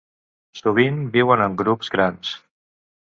[0.61, 2.33] Sovint viuen en grups grans.